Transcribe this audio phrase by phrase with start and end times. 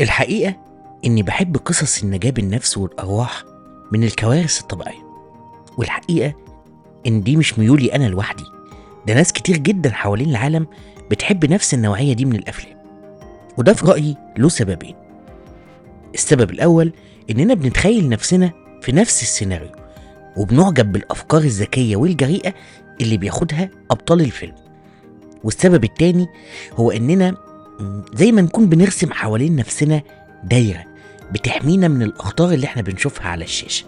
[0.00, 0.56] الحقيقة
[1.04, 3.42] إني بحب قصص النجاة بالنفس والأرواح
[3.92, 5.10] من الكوارث الطبيعية
[5.78, 6.34] والحقيقة
[7.06, 8.44] إن دي مش ميولي أنا لوحدي.
[9.06, 10.66] ده ناس كتير جدا حوالين العالم
[11.10, 12.76] بتحب نفس النوعية دي من الأفلام
[13.58, 14.94] وده في رأيي له سببين.
[16.14, 16.92] السبب الأول
[17.30, 19.70] إننا بنتخيل نفسنا في نفس السيناريو
[20.36, 22.54] وبنعجب بالأفكار الذكية والجريئة
[23.00, 24.54] اللي بياخدها أبطال الفيلم.
[25.44, 26.26] والسبب التاني
[26.74, 27.36] هو إننا
[28.14, 30.02] زي ما نكون بنرسم حوالين نفسنا
[30.44, 30.84] دايرة
[31.32, 33.84] بتحمينا من الأخطار اللي إحنا بنشوفها على الشاشة.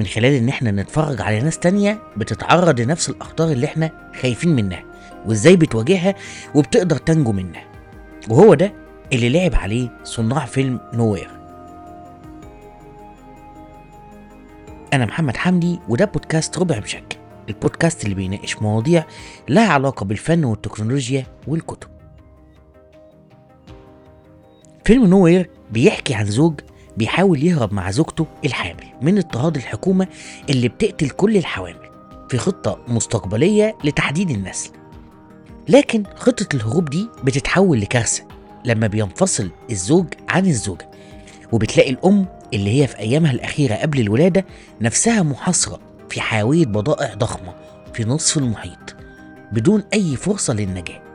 [0.00, 4.84] من خلال إن إحنا نتفرج على ناس تانية بتتعرض لنفس الأخطار اللي إحنا خايفين منها
[5.26, 6.14] وإزاي بتواجهها
[6.54, 7.64] وبتقدر تنجو منها.
[8.28, 8.72] وهو ده
[9.12, 11.30] اللي لعب عليه صناع فيلم نوير.
[14.92, 19.04] أنا محمد حمدي وده بودكاست ربع مشك البودكاست اللي بيناقش مواضيع
[19.48, 21.88] لها علاقة بالفن والتكنولوجيا والكتب.
[24.86, 26.60] فيلم نوير بيحكي عن زوج
[26.96, 30.06] بيحاول يهرب مع زوجته الحامل من اضطهاد الحكومة
[30.50, 31.90] اللي بتقتل كل الحوامل
[32.28, 34.70] في خطة مستقبلية لتحديد النسل.
[35.68, 38.24] لكن خطة الهروب دي بتتحول لكارثة
[38.64, 40.90] لما بينفصل الزوج عن الزوجة
[41.52, 44.46] وبتلاقي الأم اللي هي في أيامها الأخيرة قبل الولادة
[44.80, 47.54] نفسها محاصرة في حاوية بضائع ضخمة
[47.94, 48.96] في نصف المحيط
[49.52, 51.05] بدون أي فرصة للنجاة.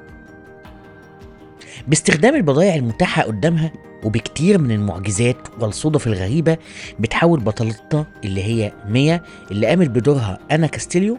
[1.87, 3.71] باستخدام البضائع المتاحة قدامها
[4.03, 6.57] وبكتير من المعجزات والصدف الغريبة
[6.99, 11.17] بتحاول بطلتنا اللي هي ميا اللي قامت بدورها أنا كاستيليو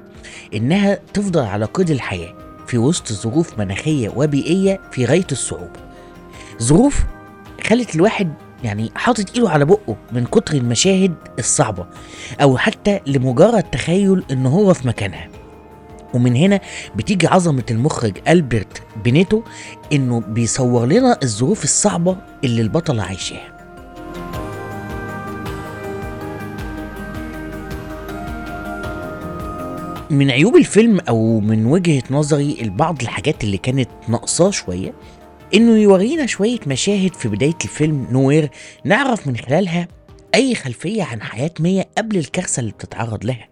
[0.55, 2.35] إنها تفضل على قيد الحياة
[2.67, 5.81] في وسط ظروف مناخية وبيئية في غاية الصعوبة.
[6.63, 7.05] ظروف
[7.67, 8.33] خلت الواحد
[8.65, 11.87] يعني حاطط إيده على بقه من كتر المشاهد الصعبة
[12.43, 15.29] أو حتى لمجرد تخيل إن هو في مكانها.
[16.15, 16.61] ومن هنا
[16.97, 19.43] بتيجي عظمة المخرج ألبرت بينيتو
[19.93, 23.53] إنه بيصور لنا الظروف الصعبة اللي البطلة عايشاها.
[30.11, 34.95] من عيوب الفيلم أو من وجهة نظري البعض الحاجات اللي كانت ناقصاه شوية
[35.55, 38.51] إنه يورينا شوية مشاهد في بداية الفيلم نوير
[38.85, 39.89] نعرف من خلالها
[40.35, 43.52] أي خلفية عن حياة مية قبل الكارثة اللي بتتعرض لها.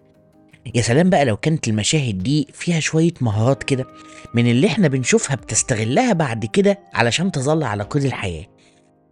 [0.75, 3.85] يا سلام بقى لو كانت المشاهد دي فيها شوية مهارات كده
[4.33, 8.45] من اللي إحنا بنشوفها بتستغلها بعد كده علشان تظل على قيد الحياة.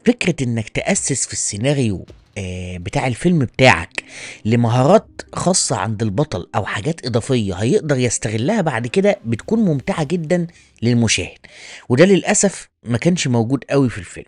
[0.06, 2.06] فكرة إنك تأسس في السيناريو
[2.38, 4.04] آه، بتاع الفيلم بتاعك
[4.46, 10.48] لمهارات خاصة عند البطل أو حاجات إضافية هيقدر يستغلها بعد كده بتكون ممتعة جدا
[10.81, 11.38] للمشاهد.
[11.90, 14.26] وده للأسف ما كانش موجود قوي في الفيلم.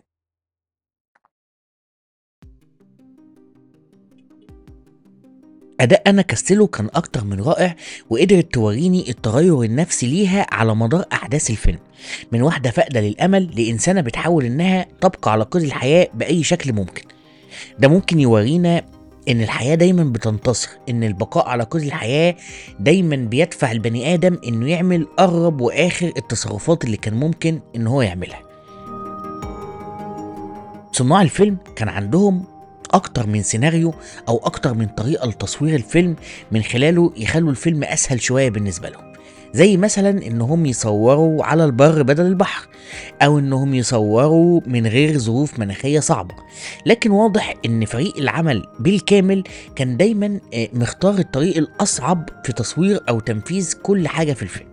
[5.82, 7.76] أداء أنا كاستيلو كان أكتر من رائع
[8.10, 11.80] وقدرت توريني التغير النفسي ليها على مدار أحداث الفيلم.
[12.32, 17.02] من واحدة فاقدة للأمل لإنسانة بتحاول إنها تبقى على قيد الحياة بأي شكل ممكن.
[17.80, 18.84] ده ممكن يورينا
[19.30, 22.36] إن الحياة دايما بتنتصر إن البقاء على قيد الحياة
[22.80, 28.40] دايما بيدفع البني آدم إنه يعمل أقرب وآخر التصرفات اللي كان ممكن إن هو يعملها.
[30.92, 32.44] صناع الفيلم كان عندهم
[32.94, 33.94] أكتر من سيناريو
[34.28, 36.16] أو أكتر من طريقة لتصوير الفيلم
[36.52, 39.12] من خلاله يخلوا الفيلم أسهل شوية بالنسبة لهم.
[39.54, 42.68] زي مثلا إنهم يصوروا على البر بدل البحر
[43.22, 46.36] أو إنهم يصوروا من غير ظروف مناخية صعبة.
[46.86, 49.44] لكن واضح إن فريق العمل بالكامل
[49.76, 54.68] كان دايما آه، مختار الطريق الأصعب في تصوير أو تنفيذ كل حاجة في الفيلم.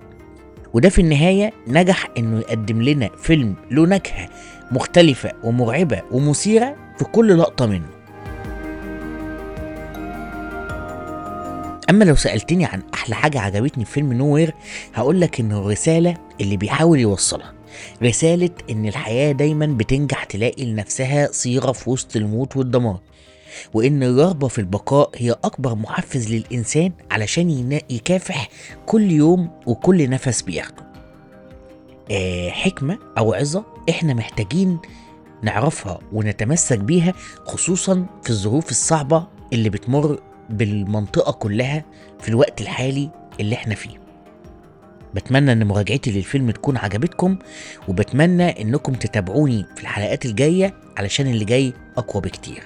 [0.72, 4.28] وده في النهاية نجح إنه يقدم لنا فيلم له نكهة
[4.70, 7.97] مختلفة ومرعبة ومثيرة في كل لقطة منه.
[11.90, 14.54] أما لو سألتني عن أحلى حاجة عجبتني في فيلم نوير
[14.94, 17.52] هقول لك إن الرسالة اللي بيحاول يوصلها.
[18.02, 23.00] رسالة إن الحياة دايما بتنجح تلاقي لنفسها صيغة في وسط الموت والدمار.
[23.74, 28.48] وإن الرغبة في البقاء هي أكبر محفز للإنسان علشان يكافح
[28.86, 30.88] كل يوم وكل نفس بياخده.
[32.10, 34.78] آه حكمة أو عظة إحنا محتاجين
[35.42, 37.14] نعرفها ونتمسك بيها
[37.46, 40.18] خصوصا في الظروف الصعبة اللي بتمر
[40.50, 41.84] بالمنطقة كلها
[42.20, 43.10] في الوقت الحالي
[43.40, 43.98] اللي إحنا فيه.
[45.14, 47.38] بتمنى إن مراجعتي للفيلم تكون عجبتكم
[47.88, 52.62] وبتمنى إنكم تتابعوني في الحلقات الجاية علشان اللي جاي أقوى بكتير.